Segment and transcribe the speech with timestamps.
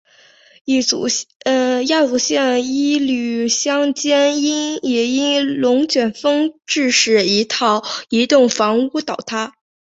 [0.65, 0.81] 亚
[2.07, 9.53] 祖县伊甸乡间也因龙卷风致使一套移动房屋倒塌。